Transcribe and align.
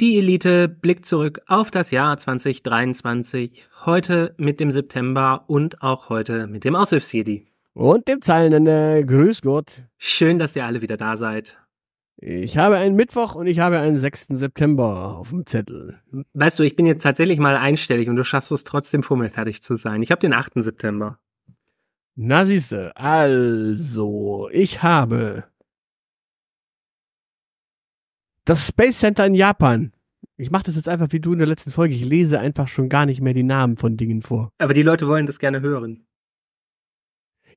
Die 0.00 0.16
Elite 0.16 0.68
blickt 0.68 1.06
zurück 1.06 1.40
auf 1.48 1.72
das 1.72 1.90
Jahr 1.90 2.16
2023, 2.16 3.64
heute 3.84 4.32
mit 4.38 4.60
dem 4.60 4.70
September 4.70 5.42
und 5.48 5.82
auch 5.82 6.08
heute 6.08 6.46
mit 6.46 6.62
dem 6.62 6.76
Aushilfsjedi. 6.76 7.48
Und 7.74 8.06
dem 8.06 8.22
Zeilenende. 8.22 9.04
Grüß 9.04 9.42
Gott. 9.42 9.82
Schön, 9.96 10.38
dass 10.38 10.54
ihr 10.54 10.64
alle 10.64 10.82
wieder 10.82 10.96
da 10.96 11.16
seid. 11.16 11.58
Ich 12.16 12.56
habe 12.58 12.76
einen 12.76 12.94
Mittwoch 12.94 13.34
und 13.34 13.48
ich 13.48 13.58
habe 13.58 13.80
einen 13.80 13.96
6. 13.96 14.28
September 14.28 15.16
auf 15.18 15.30
dem 15.30 15.46
Zettel. 15.46 15.98
Weißt 16.32 16.60
du, 16.60 16.62
ich 16.62 16.76
bin 16.76 16.86
jetzt 16.86 17.02
tatsächlich 17.02 17.40
mal 17.40 17.56
einstellig 17.56 18.08
und 18.08 18.14
du 18.14 18.22
schaffst 18.22 18.52
es 18.52 18.62
trotzdem 18.62 19.02
vor 19.02 19.16
mir 19.16 19.30
fertig 19.30 19.62
zu 19.62 19.74
sein. 19.74 20.00
Ich 20.02 20.12
habe 20.12 20.20
den 20.20 20.32
8. 20.32 20.62
September. 20.62 21.18
Na 22.14 22.46
siehste, 22.46 22.96
also, 22.96 24.48
ich 24.52 24.80
habe 24.80 25.42
das 28.48 28.66
Space 28.66 28.98
Center 28.98 29.26
in 29.26 29.34
Japan. 29.34 29.92
Ich 30.36 30.50
mache 30.50 30.64
das 30.64 30.76
jetzt 30.76 30.88
einfach 30.88 31.08
wie 31.10 31.20
du 31.20 31.32
in 31.32 31.38
der 31.38 31.48
letzten 31.48 31.70
Folge. 31.70 31.94
Ich 31.94 32.04
lese 32.04 32.40
einfach 32.40 32.66
schon 32.66 32.88
gar 32.88 33.04
nicht 33.04 33.20
mehr 33.20 33.34
die 33.34 33.42
Namen 33.42 33.76
von 33.76 33.96
Dingen 33.96 34.22
vor. 34.22 34.50
Aber 34.58 34.72
die 34.72 34.82
Leute 34.82 35.06
wollen 35.06 35.26
das 35.26 35.38
gerne 35.38 35.60
hören. 35.60 36.06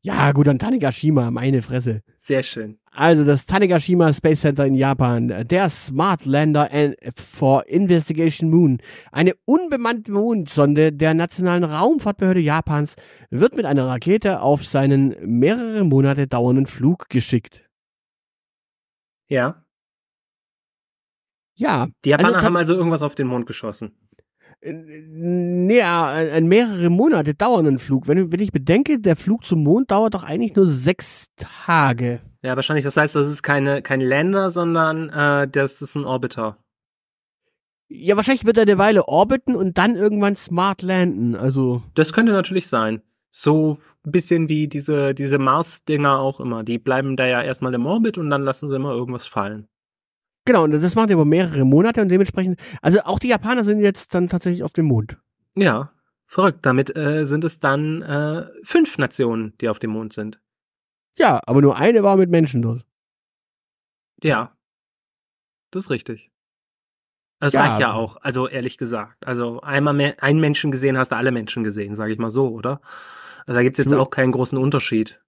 Ja, 0.02 0.32
gut, 0.32 0.48
dann 0.48 0.58
Tanegashima, 0.58 1.30
meine 1.30 1.62
Fresse. 1.62 2.02
Sehr 2.18 2.42
schön. 2.42 2.80
Also 2.92 3.24
das 3.24 3.46
Tanegashima 3.46 4.12
Space 4.12 4.42
Center 4.42 4.66
in 4.66 4.74
Japan, 4.74 5.48
der 5.48 5.70
Smart 5.70 6.26
Lander 6.26 6.70
for 7.16 7.68
Investigation 7.68 8.50
Moon, 8.50 8.82
eine 9.12 9.34
unbemannte 9.46 10.12
Mondsonde 10.12 10.92
der 10.92 11.14
nationalen 11.14 11.64
Raumfahrtbehörde 11.64 12.40
Japans, 12.40 12.96
wird 13.30 13.56
mit 13.56 13.66
einer 13.66 13.86
Rakete 13.86 14.42
auf 14.42 14.66
seinen 14.66 15.16
mehrere 15.40 15.86
Monate 15.86 16.28
dauernden 16.28 16.66
Flug 16.66 17.08
geschickt. 17.10 17.64
Ja. 19.30 19.64
Ja. 21.56 21.88
Die 22.06 22.10
Japaner 22.10 22.36
also, 22.36 22.48
haben 22.48 22.58
also 22.58 22.74
irgendwas 22.74 23.02
auf 23.02 23.16
den 23.16 23.28
Mond 23.28 23.46
geschossen. 23.46 23.92
Nee, 24.64 25.82
ein 25.82 26.48
mehrere 26.48 26.90
Monate 26.90 27.34
dauernden 27.34 27.80
Flug. 27.80 28.08
Wenn, 28.08 28.32
wenn 28.32 28.40
ich 28.40 28.52
bedenke, 28.52 29.00
der 29.00 29.16
Flug 29.16 29.44
zum 29.44 29.64
Mond 29.64 29.90
dauert 29.90 30.14
doch 30.14 30.24
eigentlich 30.24 30.56
nur 30.56 30.68
sechs 30.68 31.30
Tage. 31.36 32.22
Ja, 32.44 32.56
wahrscheinlich. 32.56 32.86
Das 32.86 32.98
heißt, 32.98 33.16
das 33.16 33.28
ist 33.28 33.42
keine, 33.42 33.82
kein 33.82 34.02
Lander, 34.02 34.52
sondern 34.52 35.10
äh, 35.10 35.48
das 35.48 35.82
ist 35.82 35.96
ein 35.96 36.06
Orbiter. 36.06 36.58
Ja, 37.88 38.16
wahrscheinlich 38.16 38.46
wird 38.46 38.58
er 38.58 38.64
eine 38.64 38.78
Weile 38.78 39.08
orbiten 39.08 39.56
und 39.56 39.78
dann 39.78 39.96
irgendwann 39.96 40.36
smart 40.36 40.82
landen. 40.82 41.36
Also. 41.36 41.82
Das 41.96 42.14
könnte 42.14 42.32
natürlich 42.32 42.68
sein. 42.68 43.02
So 43.32 43.80
ein 44.06 44.12
bisschen 44.12 44.48
wie 44.48 44.68
diese, 44.68 45.14
diese 45.14 45.40
Mars-Dinger 45.40 46.20
auch 46.20 46.40
immer. 46.40 46.64
Die 46.64 46.78
bleiben 46.78 47.18
da 47.18 47.26
ja 47.26 47.42
erstmal 47.42 47.74
im 47.74 47.86
Orbit 47.86 48.18
und 48.18 48.30
dann 48.30 48.44
lassen 48.44 48.70
sie 48.70 48.76
immer 48.76 48.92
irgendwas 48.92 49.28
fallen. 49.28 49.68
Genau, 50.46 50.64
und 50.64 50.72
das 50.72 50.96
machen 50.96 51.08
die 51.08 51.14
über 51.14 51.26
mehrere 51.26 51.66
Monate 51.66 52.02
und 52.02 52.10
dementsprechend, 52.10 52.60
also 52.82 53.02
auch 53.02 53.20
die 53.20 53.28
Japaner 53.28 53.64
sind 53.64 53.80
jetzt 53.80 54.16
dann 54.16 54.28
tatsächlich 54.28 54.64
auf 54.64 54.74
dem 54.74 54.86
Mond. 54.86 55.18
Ja, 55.56 55.92
verrückt. 56.26 56.66
Damit 56.66 56.96
äh, 56.98 57.26
sind 57.26 57.44
es 57.44 57.60
dann 57.60 58.02
äh, 58.02 58.48
fünf 58.64 58.98
Nationen, 58.98 59.54
die 59.62 59.70
auf 59.70 59.80
dem 59.80 59.92
Mond 59.92 60.14
sind. 60.14 60.40
Ja, 61.18 61.42
aber 61.46 61.62
nur 61.62 61.76
eine 61.76 62.04
war 62.04 62.18
mit 62.18 62.30
Menschen 62.30 62.62
dort. 62.62 62.86
Ja, 64.24 64.56
das 65.72 65.86
ist 65.86 65.90
richtig. 65.90 66.32
Das 67.40 67.54
ja, 67.54 67.66
reicht 67.66 67.80
ja 67.80 67.94
auch, 67.94 68.18
also 68.22 68.48
ehrlich 68.48 68.78
gesagt. 68.78 69.26
Also 69.26 69.62
einmal 69.62 69.96
mehr, 69.96 70.22
einen 70.22 70.40
Menschen 70.40 70.72
gesehen, 70.72 70.98
hast 70.98 71.12
du 71.12 71.16
alle 71.16 71.32
Menschen 71.32 71.64
gesehen, 71.64 71.96
sage 71.96 72.14
ich 72.14 72.20
mal 72.20 72.30
so, 72.30 72.50
oder? 72.50 72.82
Also 73.48 73.58
da 73.58 73.64
gibt's 73.64 73.80
jetzt 73.80 73.94
auch 73.96 74.12
keinen 74.12 74.32
großen 74.32 74.58
Unterschied. 74.58 75.20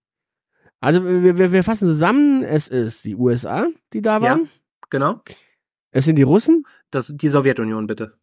Also 0.80 1.04
wir, 1.04 1.38
wir, 1.38 1.52
wir 1.52 1.64
fassen 1.64 1.88
zusammen, 1.88 2.44
es 2.44 2.68
ist 2.68 3.04
die 3.06 3.16
USA, 3.16 3.68
die 3.94 4.02
da 4.02 4.22
waren. 4.22 4.42
Ja. 4.42 4.50
Genau. 4.94 5.24
Es 5.90 6.06
sind 6.06 6.18
die 6.18 6.24
Russen? 6.24 6.68
Das, 6.92 7.12
die 7.16 7.28
Sowjetunion, 7.28 7.88
bitte. 7.88 8.16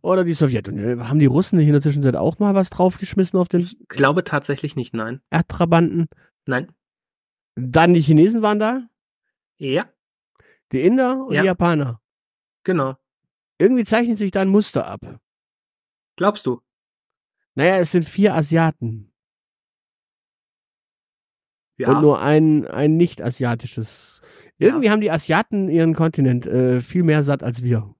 Oder 0.00 0.22
die 0.22 0.34
Sowjetunion. 0.34 1.08
Haben 1.08 1.18
die 1.18 1.26
Russen 1.26 1.56
nicht 1.56 1.66
in 1.66 1.72
der 1.72 1.82
Zwischenzeit 1.82 2.14
auch 2.14 2.38
mal 2.38 2.54
was 2.54 2.70
draufgeschmissen 2.70 3.36
auf 3.36 3.48
den? 3.48 3.62
Ich 3.62 3.76
glaube 3.88 4.22
tatsächlich 4.22 4.76
nicht, 4.76 4.94
nein. 4.94 5.22
Erdtrabanten? 5.30 6.06
Nein. 6.46 6.72
Dann 7.56 7.94
die 7.94 8.00
Chinesen 8.00 8.42
waren 8.42 8.60
da? 8.60 8.88
Ja. 9.56 9.88
Die 10.70 10.82
Inder 10.82 11.26
und 11.26 11.34
ja. 11.34 11.40
die 11.40 11.48
Japaner? 11.48 12.00
Genau. 12.62 12.96
Irgendwie 13.58 13.84
zeichnet 13.84 14.18
sich 14.18 14.30
da 14.30 14.42
ein 14.42 14.48
Muster 14.48 14.86
ab. 14.86 15.18
Glaubst 16.14 16.46
du? 16.46 16.62
Naja, 17.56 17.78
es 17.78 17.90
sind 17.90 18.04
vier 18.04 18.36
Asiaten. 18.36 19.12
Ja. 21.76 21.90
Und 21.90 22.02
nur 22.02 22.20
ein, 22.22 22.68
ein 22.68 22.96
nicht-asiatisches 22.96 24.13
irgendwie 24.58 24.86
ja. 24.86 24.92
haben 24.92 25.00
die 25.00 25.10
Asiaten 25.10 25.68
ihren 25.68 25.94
Kontinent 25.94 26.46
äh, 26.46 26.80
viel 26.80 27.02
mehr 27.02 27.22
satt 27.22 27.42
als 27.42 27.62
wir. 27.62 27.94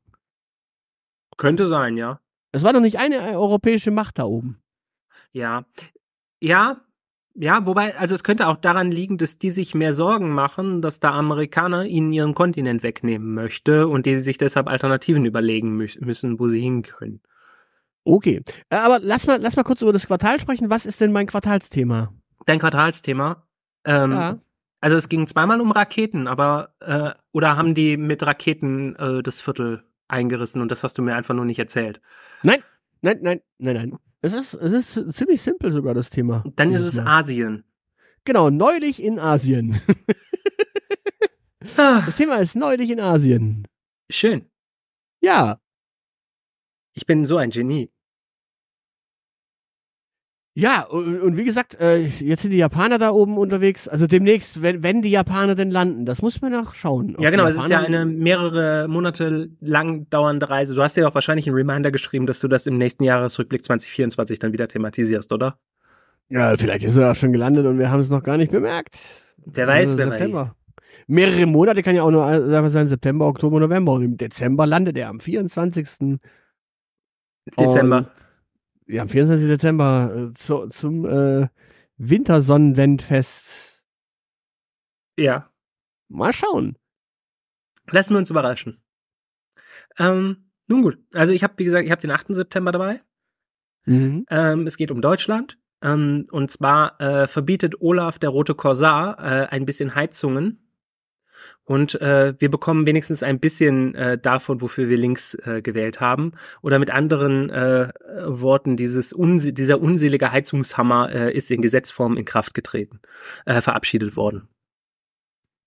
Könnte 1.37 1.66
sein, 1.66 1.97
ja. 1.97 2.20
Es 2.53 2.62
war 2.62 2.72
doch 2.72 2.81
nicht 2.81 2.98
eine 2.98 3.16
äh, 3.16 3.34
europäische 3.34 3.91
Macht 3.91 4.19
da 4.19 4.25
oben. 4.25 4.62
Ja. 5.32 5.64
Ja, 6.41 6.84
ja, 7.37 7.66
wobei, 7.66 7.97
also 7.97 8.14
es 8.14 8.22
könnte 8.22 8.47
auch 8.47 8.56
daran 8.56 8.93
liegen, 8.93 9.19
dass 9.19 9.38
die 9.38 9.50
sich 9.50 9.75
mehr 9.75 9.93
Sorgen 9.93 10.31
machen, 10.31 10.82
dass 10.82 11.00
der 11.00 11.12
Amerikaner 11.14 11.84
ihnen 11.84 12.12
ihren 12.12 12.34
Kontinent 12.34 12.84
wegnehmen 12.84 13.34
möchte 13.34 13.88
und 13.88 14.06
die 14.06 14.20
sich 14.20 14.38
deshalb 14.38 14.69
Alternativen 14.69 15.25
überlegen 15.25 15.76
mü 15.76 15.88
müssen, 15.98 16.38
wo 16.38 16.47
sie 16.47 16.60
hin 16.60 16.82
können. 16.82 17.20
Okay, 18.04 18.43
äh, 18.70 18.76
aber 18.76 19.00
lass 19.00 19.26
mal, 19.26 19.41
lass 19.41 19.56
mal 19.56 19.64
kurz 19.64 19.82
über 19.82 19.93
das 19.93 20.06
Quartal 20.06 20.38
sprechen. 20.38 20.70
Was 20.70 20.87
ist 20.87 21.00
denn 21.00 21.10
mein 21.10 21.26
Quartalsthema? 21.26 22.12
Dein 22.47 22.60
Quartalsthema? 22.60 23.43
Ähm, 23.84 24.12
ja. 24.12 24.38
Also 24.84 24.98
es 24.98 25.08
ging 25.08 25.26
zweimal 25.26 25.62
um 25.62 25.70
Raketen, 25.70 26.28
aber 26.28 26.74
äh, 26.80 27.12
oder 27.32 27.56
haben 27.56 27.74
die 27.74 27.96
mit 27.96 28.22
Raketen 28.22 28.94
äh, 28.96 29.22
das 29.22 29.40
Viertel 29.40 29.82
eingerissen 30.08 30.60
und 30.60 30.70
das 30.70 30.84
hast 30.84 30.98
du 30.98 31.02
mir 31.02 31.14
einfach 31.16 31.34
nur 31.34 31.46
nicht 31.46 31.58
erzählt? 31.58 32.02
Nein, 32.42 32.62
nein, 33.00 33.18
nein, 33.22 33.40
nein, 33.56 33.74
nein. 33.76 33.98
Es 34.20 34.34
ist, 34.34 34.52
es 34.52 34.94
ist 34.94 35.14
ziemlich 35.14 35.40
simpel 35.40 35.72
sogar 35.72 35.94
das 35.94 36.10
Thema. 36.10 36.44
Dann 36.56 36.70
ist 36.70 36.82
es 36.82 36.96
Mal. 36.96 37.20
Asien. 37.20 37.64
Genau, 38.26 38.50
neulich 38.50 39.02
in 39.02 39.18
Asien. 39.18 39.80
Ah. 41.78 42.02
das 42.04 42.16
Thema 42.16 42.36
ist 42.36 42.54
neulich 42.54 42.90
in 42.90 43.00
Asien. 43.00 43.66
Schön. 44.10 44.50
Ja. 45.22 45.62
Ich 46.92 47.06
bin 47.06 47.24
so 47.24 47.38
ein 47.38 47.48
Genie. 47.48 47.90
Ja, 50.56 50.82
und, 50.84 51.20
und, 51.20 51.37
wie 51.37 51.42
gesagt, 51.42 51.81
äh, 51.81 52.06
jetzt 52.06 52.42
sind 52.42 52.53
die 52.53 52.59
Japaner 52.59 52.98
da 52.98 53.10
oben 53.10 53.38
unterwegs. 53.38 53.88
Also 53.88 54.06
demnächst, 54.06 54.62
wenn, 54.62 54.84
wenn 54.84 55.03
die 55.03 55.10
Japaner 55.10 55.56
denn 55.56 55.72
landen, 55.72 56.06
das 56.06 56.22
muss 56.22 56.41
man 56.41 56.53
noch 56.53 56.76
schauen. 56.76 57.16
Ja, 57.19 57.31
genau, 57.31 57.47
es 57.47 57.56
ist 57.56 57.69
ja 57.69 57.81
eine 57.81 58.06
mehrere 58.06 58.87
Monate 58.87 59.50
lang 59.60 60.09
dauernde 60.10 60.48
Reise. 60.48 60.76
Du 60.76 60.82
hast 60.82 60.97
ja 60.97 61.09
auch 61.09 61.14
wahrscheinlich 61.14 61.48
einen 61.48 61.56
Reminder 61.56 61.91
geschrieben, 61.91 62.26
dass 62.26 62.38
du 62.38 62.47
das 62.47 62.69
im 62.69 62.78
nächsten 62.78 63.03
Jahresrückblick 63.03 63.64
2024 63.64 64.38
dann 64.38 64.53
wieder 64.53 64.69
thematisierst, 64.69 65.32
oder? 65.32 65.59
Ja, 66.28 66.56
vielleicht 66.56 66.84
ist 66.84 66.97
er 66.97 67.10
auch 67.10 67.16
schon 67.16 67.32
gelandet 67.32 67.66
und 67.66 67.81
wir 67.81 67.91
haben 67.91 68.00
es 68.00 68.09
noch 68.09 68.22
gar 68.22 68.37
nicht 68.37 68.53
bemerkt. 68.53 68.97
Wer 69.44 69.66
weiß, 69.66 69.88
also 69.88 69.98
wer 69.98 70.09
September. 70.09 70.41
weiß. 70.41 70.50
Mehrere 71.09 71.47
Monate 71.47 71.82
kann 71.82 71.97
ja 71.97 72.04
auch 72.04 72.12
nur 72.12 72.25
wir 72.25 72.70
sein, 72.70 72.87
September, 72.87 73.26
Oktober, 73.26 73.59
November. 73.59 73.93
Und 73.94 74.04
im 74.04 74.16
Dezember 74.16 74.66
landet 74.66 74.97
er 74.97 75.09
am 75.09 75.19
24. 75.19 76.20
Dezember. 77.59 77.98
Und 77.98 78.06
ja, 78.86 79.02
am 79.02 79.08
24. 79.08 79.48
Dezember 79.48 80.30
äh, 80.30 80.34
zu, 80.34 80.68
zum 80.68 81.04
äh, 81.06 81.48
Wintersonnenwendfest. 81.96 83.82
Ja. 85.18 85.50
Mal 86.08 86.32
schauen. 86.32 86.76
Lassen 87.90 88.14
wir 88.14 88.18
uns 88.18 88.30
überraschen. 88.30 88.82
Ähm, 89.98 90.50
nun 90.66 90.82
gut, 90.82 90.98
also 91.12 91.32
ich 91.32 91.42
habe, 91.42 91.54
wie 91.58 91.64
gesagt, 91.64 91.84
ich 91.84 91.90
habe 91.90 92.00
den 92.00 92.10
8. 92.10 92.26
September 92.28 92.72
dabei. 92.72 93.00
Mhm. 93.84 94.24
Ähm, 94.30 94.66
es 94.66 94.76
geht 94.76 94.90
um 94.90 95.00
Deutschland. 95.00 95.58
Ähm, 95.82 96.26
und 96.30 96.50
zwar 96.50 97.00
äh, 97.00 97.26
verbietet 97.26 97.80
Olaf 97.80 98.18
der 98.18 98.30
Rote 98.30 98.54
Korsar 98.54 99.18
äh, 99.18 99.46
ein 99.48 99.66
bisschen 99.66 99.94
Heizungen 99.94 100.63
und 101.66 102.00
äh, 102.00 102.34
wir 102.38 102.50
bekommen 102.50 102.86
wenigstens 102.86 103.22
ein 103.22 103.41
bisschen 103.41 103.94
äh, 103.94 104.19
davon, 104.19 104.60
wofür 104.60 104.88
wir 104.88 104.98
links 104.98 105.34
äh, 105.34 105.62
gewählt 105.62 106.00
haben. 106.00 106.32
Oder 106.61 106.78
mit 106.78 106.90
anderen 106.90 107.49
äh, 107.49 107.90
Worten, 108.26 108.76
dieses 108.76 109.12
unse 109.12 109.52
dieser 109.52 109.81
unselige 109.81 110.31
Heizungshammer 110.31 111.11
äh, 111.11 111.34
ist 111.34 111.50
in 111.50 111.62
Gesetzform 111.62 112.19
in 112.19 112.26
Kraft 112.26 112.52
getreten, 112.52 113.00
äh, 113.46 113.62
verabschiedet 113.62 114.14
worden. 114.14 114.49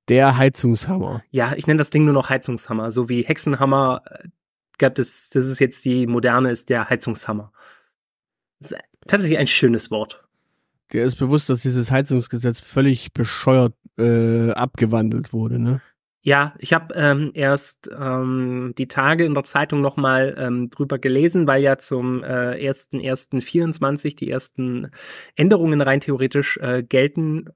Der 0.08 0.38
Heizungshammer. 0.38 1.24
Ja, 1.32 1.54
ich 1.56 1.66
nenne 1.66 1.80
das 1.80 1.90
Ding 1.90 2.06
nur 2.06 2.14
noch 2.14 2.30
Heizungshammer, 2.30 2.92
so 2.92 3.10
wie 3.10 3.24
Hexenhammer. 3.24 4.04
Äh, 4.06 4.28
gab 4.78 4.94
das, 4.96 5.32
das 5.32 5.48
ist 5.48 5.60
jetzt 5.60 5.84
die 5.84 6.06
moderne, 6.06 6.52
ist 6.52 6.70
der 6.70 6.90
Heizungshammer. 6.90 7.52
Das 8.60 8.72
ist 8.72 8.80
tatsächlich 9.08 9.40
ein 9.40 9.48
schönes 9.48 9.90
Wort. 9.90 10.24
Der 10.94 11.06
ist 11.06 11.16
bewusst, 11.16 11.50
dass 11.50 11.64
dieses 11.64 11.92
Heizungsgesetz 11.92 12.62
völlig 12.62 13.14
bescheuert 13.14 13.74
äh, 13.98 14.52
abgewandelt 14.52 15.34
wurde, 15.34 15.60
ne? 15.60 15.82
Ja, 16.22 16.56
ich 16.60 16.74
habe 16.74 16.94
ähm, 16.96 17.32
erst 17.34 17.90
ähm, 17.98 18.74
die 18.78 18.88
Tage 18.88 19.24
in 19.24 19.34
der 19.34 19.44
Zeitung 19.44 19.82
nochmal 19.82 20.36
ähm, 20.38 20.70
drüber 20.70 20.98
gelesen, 21.00 21.48
weil 21.48 21.62
ja 21.62 21.78
zum 21.78 22.24
äh, 22.24 22.58
1.1.24 22.70 24.16
die 24.18 24.30
ersten 24.30 24.92
Änderungen 25.36 25.80
rein 25.80 26.02
theoretisch 26.02 26.58
äh, 26.58 26.84
gelten 26.84 27.50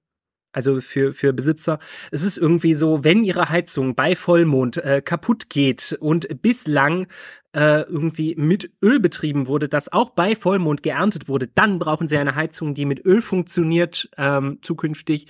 also 0.53 0.81
für, 0.81 1.13
für 1.13 1.33
Besitzer. 1.33 1.79
Es 2.11 2.23
ist 2.23 2.37
irgendwie 2.37 2.73
so, 2.73 3.03
wenn 3.03 3.23
ihre 3.23 3.49
Heizung 3.49 3.95
bei 3.95 4.15
Vollmond 4.15 4.77
äh, 4.77 5.01
kaputt 5.01 5.49
geht 5.49 5.97
und 5.99 6.41
bislang 6.41 7.07
äh, 7.53 7.81
irgendwie 7.81 8.35
mit 8.35 8.71
Öl 8.81 8.99
betrieben 8.99 9.47
wurde, 9.47 9.67
das 9.67 9.91
auch 9.91 10.11
bei 10.11 10.35
Vollmond 10.35 10.83
geerntet 10.83 11.27
wurde, 11.27 11.47
dann 11.47 11.79
brauchen 11.79 12.07
sie 12.07 12.17
eine 12.17 12.35
Heizung, 12.35 12.73
die 12.73 12.85
mit 12.85 13.05
Öl 13.05 13.21
funktioniert 13.21 14.09
ähm, 14.17 14.59
zukünftig. 14.61 15.27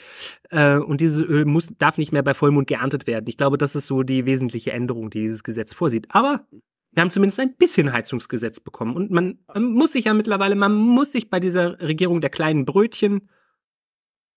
Äh, 0.49 0.77
und 0.77 1.01
dieses 1.01 1.19
Öl 1.19 1.45
muss, 1.45 1.73
darf 1.77 1.97
nicht 1.97 2.11
mehr 2.11 2.23
bei 2.23 2.33
Vollmond 2.33 2.67
geerntet 2.67 3.07
werden. 3.07 3.25
Ich 3.27 3.37
glaube, 3.37 3.57
das 3.57 3.75
ist 3.75 3.87
so 3.87 4.03
die 4.03 4.25
wesentliche 4.25 4.71
Änderung, 4.71 5.09
die 5.09 5.21
dieses 5.21 5.43
Gesetz 5.43 5.73
vorsieht. 5.73 6.07
Aber 6.09 6.45
wir 6.91 7.01
haben 7.01 7.11
zumindest 7.11 7.39
ein 7.39 7.55
bisschen 7.55 7.91
Heizungsgesetz 7.91 8.59
bekommen. 8.59 8.95
Und 8.95 9.11
man, 9.11 9.39
man 9.47 9.71
muss 9.73 9.93
sich 9.93 10.05
ja 10.05 10.13
mittlerweile, 10.13 10.55
man 10.55 10.75
muss 10.75 11.11
sich 11.11 11.29
bei 11.29 11.39
dieser 11.39 11.79
Regierung 11.79 12.21
der 12.21 12.29
kleinen 12.29 12.65
Brötchen 12.65 13.29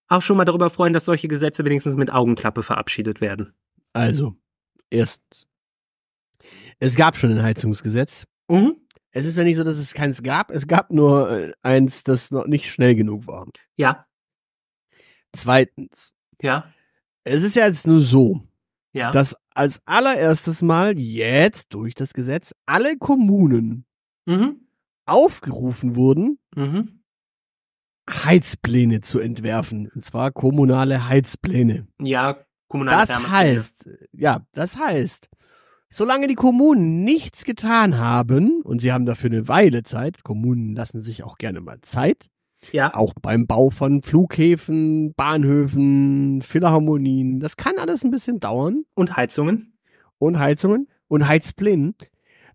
auch 0.08 0.22
schon 0.22 0.36
mal 0.36 0.44
darüber 0.44 0.70
freuen, 0.70 0.92
dass 0.92 1.04
solche 1.04 1.28
Gesetze 1.28 1.64
wenigstens 1.64 1.96
mit 1.96 2.12
Augenklappe 2.12 2.62
verabschiedet 2.62 3.20
werden. 3.20 3.52
Also, 3.92 4.36
erstens. 4.90 5.48
Es 6.78 6.96
gab 6.96 7.16
schon 7.16 7.30
ein 7.32 7.42
Heizungsgesetz. 7.42 8.26
Mhm. 8.48 8.76
Es 9.10 9.26
ist 9.26 9.38
ja 9.38 9.44
nicht 9.44 9.56
so, 9.56 9.64
dass 9.64 9.76
es 9.76 9.94
keins 9.94 10.22
gab. 10.22 10.50
Es 10.50 10.66
gab 10.66 10.90
nur 10.90 11.30
äh, 11.30 11.52
eins, 11.62 12.02
das 12.02 12.32
noch 12.32 12.46
nicht 12.46 12.68
schnell 12.68 12.96
genug 12.96 13.26
war. 13.28 13.46
Ja. 13.76 14.06
Zweitens. 15.32 16.14
Ja. 16.42 16.72
Es 17.22 17.42
ist 17.42 17.54
ja 17.54 17.66
jetzt 17.66 17.86
nur 17.86 18.00
so, 18.00 18.42
ja. 18.92 19.12
dass 19.12 19.36
als 19.50 19.80
allererstes 19.86 20.62
Mal 20.62 20.98
jetzt 20.98 21.72
durch 21.74 21.94
das 21.94 22.12
Gesetz 22.12 22.54
alle 22.66 22.96
Kommunen 22.98 23.86
mhm. 24.26 24.66
aufgerufen 25.06 25.94
wurden, 25.94 26.38
mhm. 26.54 27.04
Heizpläne 28.10 29.00
zu 29.00 29.20
entwerfen. 29.20 29.90
Und 29.94 30.04
zwar 30.04 30.32
kommunale 30.32 31.08
Heizpläne. 31.08 31.86
Ja, 32.00 32.44
kommunale 32.68 33.06
Das 33.06 33.30
heißt, 33.30 33.88
ja, 34.12 34.44
das 34.52 34.76
heißt, 34.76 35.28
solange 35.94 36.26
die 36.26 36.34
Kommunen 36.34 37.04
nichts 37.04 37.44
getan 37.44 37.98
haben, 37.98 38.62
und 38.62 38.80
sie 38.82 38.92
haben 38.92 39.06
dafür 39.06 39.30
eine 39.30 39.46
Weile 39.46 39.84
Zeit, 39.84 40.24
Kommunen 40.24 40.74
lassen 40.74 41.00
sich 41.00 41.22
auch 41.22 41.38
gerne 41.38 41.60
mal 41.60 41.80
Zeit, 41.82 42.28
ja. 42.72 42.94
Auch 42.94 43.12
beim 43.20 43.46
Bau 43.46 43.68
von 43.68 44.02
Flughäfen, 44.02 45.12
Bahnhöfen, 45.12 46.40
Philharmonien. 46.40 47.38
Das 47.38 47.58
kann 47.58 47.74
alles 47.78 48.04
ein 48.04 48.10
bisschen 48.10 48.40
dauern. 48.40 48.84
Und 48.94 49.18
Heizungen. 49.18 49.74
Und 50.16 50.38
Heizungen 50.38 50.88
und 51.06 51.28
Heizplänen. 51.28 51.94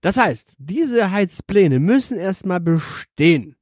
Das 0.01 0.17
heißt, 0.17 0.55
diese 0.57 1.11
Heizpläne 1.11 1.79
müssen 1.79 2.17
erstmal 2.17 2.59
bestehen. 2.59 3.55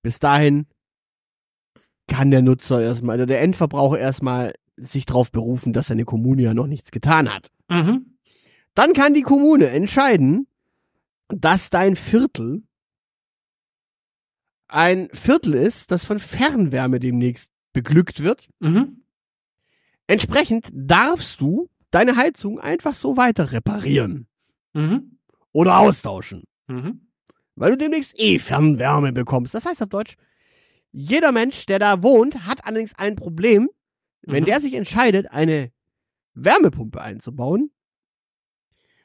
Bis 0.00 0.20
dahin 0.20 0.66
kann 2.06 2.30
der 2.30 2.42
Nutzer 2.42 2.80
erstmal, 2.80 3.14
also 3.14 3.26
der 3.26 3.40
Endverbraucher 3.40 3.98
erstmal 3.98 4.54
sich 4.76 5.06
darauf 5.06 5.32
berufen, 5.32 5.72
dass 5.72 5.88
seine 5.88 6.04
Kommune 6.04 6.42
ja 6.42 6.54
noch 6.54 6.68
nichts 6.68 6.92
getan 6.92 7.34
hat. 7.34 7.48
Mhm. 7.68 8.17
Dann 8.78 8.92
kann 8.92 9.12
die 9.12 9.22
Kommune 9.22 9.70
entscheiden, 9.70 10.46
dass 11.26 11.68
dein 11.68 11.96
Viertel 11.96 12.62
ein 14.68 15.08
Viertel 15.12 15.54
ist, 15.54 15.90
das 15.90 16.04
von 16.04 16.20
Fernwärme 16.20 17.00
demnächst 17.00 17.50
beglückt 17.72 18.22
wird. 18.22 18.48
Mhm. 18.60 19.02
Entsprechend 20.06 20.68
darfst 20.72 21.40
du 21.40 21.68
deine 21.90 22.14
Heizung 22.14 22.60
einfach 22.60 22.94
so 22.94 23.16
weiter 23.16 23.50
reparieren. 23.50 24.28
Mhm. 24.74 25.18
Oder 25.50 25.78
austauschen. 25.78 26.44
Mhm. 26.68 27.08
Weil 27.56 27.72
du 27.72 27.78
demnächst 27.78 28.16
eh 28.16 28.38
Fernwärme 28.38 29.12
bekommst. 29.12 29.54
Das 29.54 29.66
heißt 29.66 29.82
auf 29.82 29.88
Deutsch, 29.88 30.14
jeder 30.92 31.32
Mensch, 31.32 31.66
der 31.66 31.80
da 31.80 32.04
wohnt, 32.04 32.46
hat 32.46 32.64
allerdings 32.64 32.94
ein 32.94 33.16
Problem, 33.16 33.70
wenn 34.22 34.44
mhm. 34.44 34.46
der 34.46 34.60
sich 34.60 34.74
entscheidet, 34.74 35.32
eine 35.32 35.72
Wärmepumpe 36.34 37.00
einzubauen, 37.00 37.72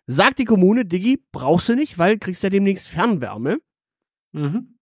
sagt 0.06 0.40
die 0.40 0.46
Kommune, 0.46 0.86
Diggi, 0.86 1.24
brauchst 1.32 1.70
du 1.70 1.76
nicht, 1.76 1.98
weil 1.98 2.20
kriegst 2.20 2.44
ja 2.44 2.50
demnächst 2.50 2.88
Fernwärme. 2.88 3.60
Mhm. 4.34 4.80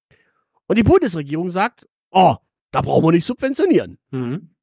Und 0.67 0.77
die 0.77 0.83
Bundesregierung 0.83 1.51
sagt, 1.51 1.87
oh, 2.11 2.35
da 2.71 2.81
brauchen 2.81 3.05
wir 3.05 3.11
nicht 3.11 3.25
subventionieren. 3.25 3.97
Mhm. 4.11 4.55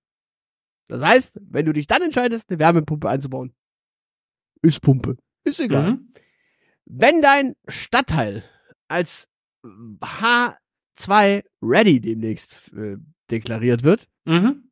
Das 0.89 1.03
heißt, 1.03 1.39
wenn 1.43 1.67
du 1.67 1.73
dich 1.73 1.87
dann 1.87 2.03
entscheidest, 2.03 2.49
eine 2.49 2.59
Wärmepumpe 2.59 3.09
einzubauen, 3.09 3.55
ist 4.63 4.81
Pumpe. 4.81 5.17
Ist 5.45 5.61
egal. 5.61 5.93
Mhm. 5.93 6.13
Wenn 6.87 7.21
dein 7.21 7.55
Stadtteil 7.69 8.43
als 8.89 9.29
H2 9.63 11.45
Ready 11.63 12.01
demnächst 12.01 12.73
äh, 12.73 12.97
deklariert 13.31 13.85
wird, 13.85 14.09
mhm. 14.25 14.71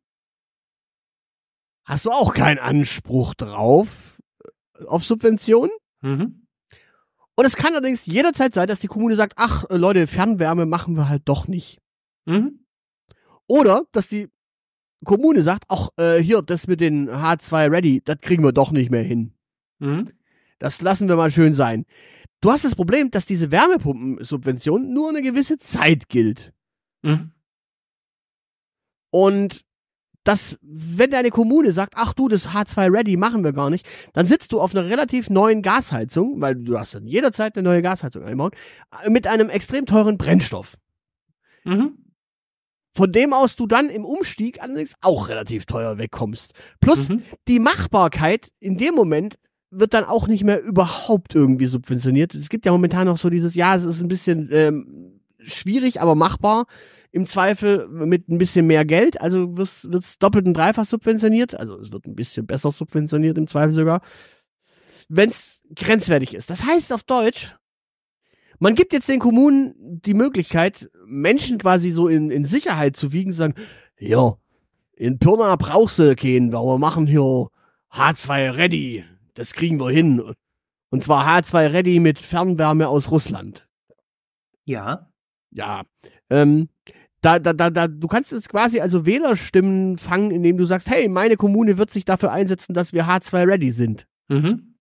hast 1.85 2.07
du 2.07 2.11
auch 2.11 2.33
keinen 2.33 2.59
Anspruch 2.59 3.35
drauf 3.35 4.16
auf 4.87 5.05
Subventionen. 5.05 5.71
Mhm. 6.03 6.47
Und 7.35 7.45
es 7.47 7.57
kann 7.57 7.75
allerdings 7.75 8.07
jederzeit 8.07 8.55
sein, 8.55 8.67
dass 8.67 8.81
die 8.81 8.87
Kommune 8.87 9.15
sagt, 9.15 9.35
ach 9.37 9.65
äh, 9.69 9.77
Leute, 9.77 10.07
Fernwärme 10.07 10.67
machen 10.67 10.97
wir 10.97 11.09
halt 11.09 11.23
doch 11.27 11.49
nicht. 11.49 11.81
Mhm. 12.25 12.61
Oder 13.47 13.85
dass 13.93 14.09
die 14.09 14.29
Kommune 15.05 15.43
sagt, 15.43 15.65
ach 15.69 15.91
äh, 15.99 16.19
hier, 16.19 16.43
das 16.43 16.67
mit 16.67 16.81
den 16.81 17.11
H2 17.11 17.71
Ready, 17.71 18.03
das 18.05 18.21
kriegen 18.21 18.43
wir 18.43 18.53
doch 18.53 18.73
nicht 18.73 18.91
mehr 18.91 19.03
hin. 19.03 19.35
Mhm. 19.79 20.13
Das 20.59 20.81
lassen 20.81 21.09
wir 21.09 21.17
mal 21.17 21.31
schön 21.31 21.53
sein. 21.53 21.85
Du 22.41 22.51
hast 22.51 22.65
das 22.65 22.75
Problem, 22.75 23.11
dass 23.11 23.27
diese 23.27 23.51
Wärmepumpensubvention 23.51 24.93
nur 24.93 25.11
eine 25.11 25.23
gewisse 25.23 25.59
Zeit 25.59 26.09
gilt. 26.09 26.55
Mhm. 27.03 27.33
Und 29.11 29.66
dass, 30.27 30.59
wenn 30.61 31.13
deine 31.13 31.31
Kommune 31.31 31.71
sagt, 31.71 31.95
ach 31.97 32.13
du, 32.13 32.27
das 32.27 32.49
H2 32.49 32.93
Ready 32.93 33.17
machen 33.17 33.45
wir 33.45 33.53
gar 33.53 33.71
nicht, 33.71 33.87
dann 34.13 34.27
sitzt 34.27 34.51
du 34.51 34.61
auf 34.61 34.75
einer 34.75 34.85
relativ 34.85 35.31
neuen 35.31 35.63
Gasheizung, 35.63 36.41
weil 36.41 36.57
du 36.57 36.77
hast 36.79 36.95
dann 36.95 37.07
jederzeit 37.07 37.57
eine 37.57 37.63
neue 37.63 37.81
Gasheizung 37.81 38.25
einbaut, 38.25 38.55
äh, 39.05 39.09
mit 39.09 39.29
einem 39.29 39.49
extrem 39.51 39.87
teuren 39.87 40.19
Brennstoff. 40.19 40.75
Mhm. 41.65 41.99
Von 42.93 43.13
dem 43.13 43.33
aus 43.33 43.55
du 43.55 43.69
dann 43.69 43.89
im 43.89 44.05
Umstieg 44.05 44.61
allerdings 44.61 44.95
auch 45.01 45.29
relativ 45.29 45.65
teuer 45.65 45.97
wegkommst. 45.97 46.55
Plus 46.81 47.09
Mhm. 47.09 47.23
die 47.47 47.61
Machbarkeit 47.61 48.49
in 48.59 48.79
dem 48.79 48.97
Moment 48.97 49.39
wird 49.71 49.95
dann 49.95 50.05
auch 50.05 50.27
nicht 50.27 50.43
mehr 50.43 50.61
überhaupt 50.61 51.37
irgendwie 51.37 51.67
subventioniert. 51.67 52.35
Es 52.35 52.49
gibt 52.49 52.67
ja 52.67 52.73
momentan 52.73 53.07
noch 53.07 53.19
so 53.19 53.31
dieses, 53.31 53.55
ja, 53.55 53.77
es 53.77 53.85
ist 53.85 54.01
ein 54.01 54.09
bisschen 54.09 54.49
ähm, 54.51 55.21
schwierig, 55.39 56.01
aber 56.01 56.17
machbar 56.17 56.67
im 57.13 57.27
Zweifel 57.27 57.89
mit 57.89 58.29
ein 58.29 58.39
bisschen 58.39 58.67
mehr 58.67 58.85
Geld, 58.85 59.21
also 59.21 59.57
wird 59.57 60.05
es 60.05 60.19
doppelt 60.19 60.47
und 60.47 60.55
dreifach 60.55 60.85
subventioniert, 60.85 61.59
also 61.59 61.79
es 61.81 61.93
wird 61.93 62.07
ein 62.07 62.15
bisschen 62.15 62.47
besser 62.47 62.73
subventioniert 62.73 63.39
im 63.39 63.47
Zweifel 63.47 63.75
sogar, 63.75 64.03
wenn 65.09 65.31
es 65.31 65.63
grenzwertig 65.75 66.35
ist. 66.35 66.51
Das 66.51 66.65
heißt 66.65 66.93
auf 66.93 67.05
Deutsch, 67.05 67.55
man 68.59 68.75
gibt 68.75 68.93
jetzt 68.93 69.09
den 69.09 69.21
Kommunen 69.21 69.75
die 69.77 70.15
Möglichkeit, 70.15 70.91
Menschen 71.05 71.59
quasi 71.59 71.91
so 71.91 72.09
in, 72.09 72.31
in 72.31 72.45
Sicherheit 72.45 72.97
zu 72.97 73.13
wiegen, 73.13 73.33
zu 73.33 73.39
sagen, 73.39 73.55
ja, 73.99 74.37
in 74.97 75.19
Pirna 75.19 75.57
brauchst 75.57 75.99
du 75.99 76.15
gehen, 76.15 76.53
weil 76.53 76.65
wir 76.65 76.79
machen 76.79 77.07
hier 77.07 77.51
H2 77.93 78.57
Ready, 78.57 79.05
das 79.35 79.53
kriegen 79.53 79.79
wir 79.79 79.91
hin. 79.91 80.35
Und 80.91 81.05
zwar 81.05 81.27
H2 81.27 81.73
Ready 81.73 82.01
mit 82.01 82.19
Fernwärme 82.19 82.89
aus 82.89 83.11
Russland. 83.11 83.69
Ja. 84.65 85.11
Ja. 85.51 85.83
Ähm, 86.31 86.69
da, 87.27 87.41
da, 87.41 87.53
da, 87.53 87.71
da, 87.71 87.89
du 87.89 88.07
kannst 88.07 88.31
jetzt 88.31 88.49
quasi 88.49 88.79
also 88.79 89.05
Wählerstimmen 89.05 89.99
fangen, 89.99 90.31
indem 90.31 90.57
du 90.57 90.65
sagst, 90.65 90.89
hey, 90.89 91.09
meine 91.09 91.35
Kommune 91.35 91.77
wird 91.77 91.91
sich 91.91 92.05
dafür 92.05 92.31
einsetzen, 92.31 92.73
dass 92.73 92.93
wir 92.93 93.07
H2 93.07 93.49
ready 93.49 93.73
sind. 93.73 94.07
Mhm. 94.29 94.77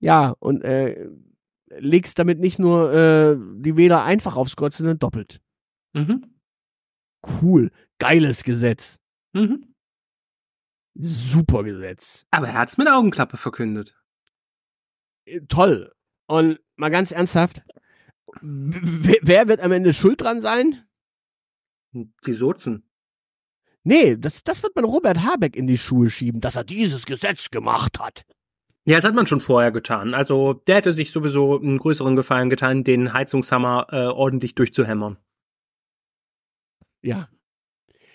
Ja, 0.00 0.34
und 0.40 0.64
äh, 0.64 1.08
legst 1.78 2.18
damit 2.18 2.40
nicht 2.40 2.58
nur 2.58 2.92
äh, 2.92 3.36
die 3.60 3.76
Wähler 3.76 4.02
einfach 4.02 4.34
aufs 4.34 4.56
Kreuz, 4.56 4.76
sondern 4.76 4.98
doppelt. 4.98 5.40
Mhm. 5.92 6.34
Cool. 7.40 7.70
Geiles 7.98 8.42
Gesetz. 8.42 8.98
Mhm. 9.32 9.74
Super 10.94 11.62
Gesetz. 11.62 12.26
Aber 12.32 12.48
er 12.48 12.54
hat 12.54 12.68
es 12.68 12.78
mit 12.78 12.88
Augenklappe 12.88 13.36
verkündet. 13.36 13.96
Äh, 15.24 15.42
toll. 15.42 15.92
Und 16.26 16.58
mal 16.74 16.90
ganz 16.90 17.12
ernsthaft, 17.12 17.62
wer 18.40 19.46
wird 19.46 19.60
am 19.60 19.70
Ende 19.70 19.92
schuld 19.92 20.20
dran 20.20 20.40
sein? 20.40 20.84
Die 21.92 22.32
Sozen. 22.32 22.88
Nee, 23.84 24.16
das, 24.16 24.44
das 24.44 24.62
wird 24.62 24.76
man 24.76 24.84
Robert 24.84 25.24
Habeck 25.24 25.56
in 25.56 25.66
die 25.66 25.78
Schuhe 25.78 26.08
schieben, 26.08 26.40
dass 26.40 26.56
er 26.56 26.64
dieses 26.64 27.04
Gesetz 27.04 27.50
gemacht 27.50 27.98
hat. 27.98 28.24
Ja, 28.84 28.96
das 28.96 29.04
hat 29.04 29.14
man 29.14 29.26
schon 29.26 29.40
vorher 29.40 29.70
getan. 29.70 30.14
Also 30.14 30.54
der 30.54 30.76
hätte 30.76 30.92
sich 30.92 31.12
sowieso 31.12 31.58
einen 31.58 31.78
größeren 31.78 32.16
Gefallen 32.16 32.50
getan, 32.50 32.84
den 32.84 33.12
Heizungshammer 33.12 33.86
äh, 33.90 34.06
ordentlich 34.06 34.54
durchzuhämmern. 34.54 35.18
Ja. 37.00 37.28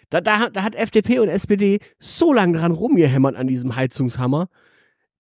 Da, 0.10 0.22
da, 0.22 0.50
da 0.50 0.64
hat 0.64 0.76
FDP 0.76 1.20
und 1.20 1.30
SPD 1.30 1.80
so 2.00 2.34
lange 2.34 2.58
dran 2.58 2.72
rumgehämmert 2.72 3.36
an 3.36 3.48
diesem 3.48 3.76
Heizungshammer, 3.76 4.50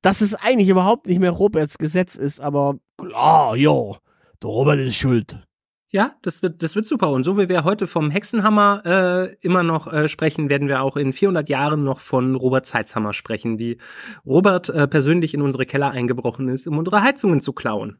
dass 0.01 0.21
es 0.21 0.35
eigentlich 0.35 0.69
überhaupt 0.69 1.07
nicht 1.07 1.19
mehr 1.19 1.31
Roberts 1.31 1.77
Gesetz 1.77 2.15
ist, 2.15 2.39
aber 2.39 2.79
klar, 2.97 3.55
ja, 3.57 3.97
der 4.41 4.49
Robert 4.49 4.79
ist 4.79 4.95
schuld. 4.95 5.46
Ja, 5.89 6.15
das 6.21 6.41
wird, 6.41 6.61
das 6.63 6.75
wird 6.75 6.85
super. 6.85 7.11
Und 7.11 7.23
so 7.23 7.37
wie 7.37 7.47
wir 7.47 7.63
heute 7.63 7.87
vom 7.87 8.09
Hexenhammer 8.09 8.81
äh, 8.85 9.35
immer 9.39 9.63
noch 9.63 9.91
äh, 9.91 10.09
sprechen, 10.09 10.49
werden 10.49 10.67
wir 10.67 10.81
auch 10.81 10.97
in 10.97 11.13
400 11.13 11.47
Jahren 11.47 11.85
noch 11.85 12.01
von 12.01 12.35
Robert 12.35 12.65
Zeitzhammer 12.65 13.13
sprechen, 13.13 13.57
wie 13.57 13.77
Robert 14.25 14.67
äh, 14.67 14.87
persönlich 14.87 15.33
in 15.33 15.41
unsere 15.41 15.65
Keller 15.65 15.91
eingebrochen 15.91 16.49
ist, 16.49 16.67
um 16.67 16.77
unsere 16.77 17.03
Heizungen 17.03 17.39
zu 17.39 17.53
klauen. 17.53 17.99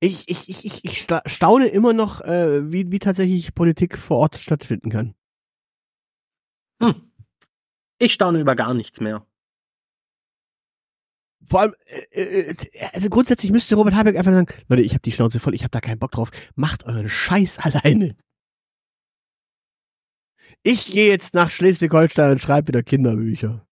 Ich, 0.00 0.28
ich, 0.28 0.48
ich, 0.48 0.84
ich 0.84 1.06
staune 1.26 1.68
immer 1.68 1.92
noch, 1.92 2.22
äh, 2.22 2.72
wie, 2.72 2.90
wie 2.90 2.98
tatsächlich 2.98 3.54
Politik 3.54 3.98
vor 3.98 4.18
Ort 4.18 4.38
stattfinden 4.38 4.90
kann. 4.90 5.14
Hm. 6.82 6.94
Ich 7.98 8.14
staune 8.14 8.40
über 8.40 8.56
gar 8.56 8.72
nichts 8.72 9.00
mehr. 9.00 9.26
Vor 11.48 11.60
allem, 11.60 11.74
äh, 12.10 12.50
äh, 12.50 12.54
also 12.92 13.08
grundsätzlich 13.08 13.52
müsste 13.52 13.74
Robert 13.74 13.94
Habeck 13.94 14.16
einfach 14.16 14.32
sagen, 14.32 14.46
Leute, 14.68 14.82
ich 14.82 14.92
habe 14.92 15.02
die 15.02 15.12
Schnauze 15.12 15.40
voll, 15.40 15.54
ich 15.54 15.62
habe 15.62 15.70
da 15.70 15.80
keinen 15.80 15.98
Bock 15.98 16.12
drauf. 16.12 16.30
Macht 16.54 16.84
euren 16.84 17.08
Scheiß 17.08 17.58
alleine. 17.58 18.16
Ich 20.62 20.90
gehe 20.90 21.08
jetzt 21.08 21.34
nach 21.34 21.50
Schleswig-Holstein 21.50 22.32
und 22.32 22.38
schreibe 22.38 22.68
wieder 22.68 22.82
Kinderbücher. 22.82 23.66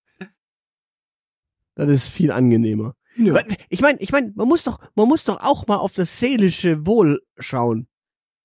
Das 1.76 1.88
ist 1.88 2.08
viel 2.08 2.32
angenehmer. 2.32 2.96
Ja. 3.16 3.34
Ich 3.68 3.80
meine, 3.80 3.98
ich 4.00 4.12
meine, 4.12 4.32
man 4.34 4.48
muss 4.48 4.64
doch, 4.64 4.80
man 4.94 5.08
muss 5.08 5.24
doch 5.24 5.40
auch 5.40 5.66
mal 5.66 5.76
auf 5.76 5.94
das 5.94 6.18
seelische 6.18 6.86
Wohl 6.86 7.22
schauen. 7.38 7.88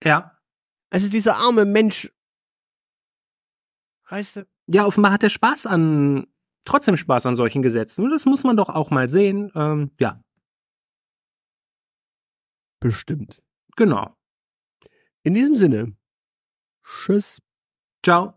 Ja. 0.04 0.38
Also 0.90 1.10
dieser 1.10 1.38
arme 1.38 1.66
Mensch, 1.66 2.12
weißt 4.10 4.38
du? 4.38 4.48
Ja, 4.68 4.86
offenbar 4.86 5.12
hat 5.12 5.24
er 5.24 5.30
Spaß 5.30 5.66
an 5.66 6.28
trotzdem 6.66 6.98
Spaß 6.98 7.26
an 7.26 7.36
solchen 7.36 7.62
Gesetzen. 7.62 8.04
Und 8.04 8.12
das 8.12 8.26
muss 8.26 8.44
man 8.44 8.58
doch 8.58 8.70
auch 8.70 8.92
mal 8.92 9.10
sehen. 9.10 9.52
Ähm, 9.56 9.92
ja. 10.00 10.22
Bestimmt. 12.80 13.42
Genau. 13.78 14.16
In 15.24 15.34
diesem 15.34 15.56
Sinne. 15.56 15.96
Tschüss. 16.84 17.42
Ciao. 18.04 18.36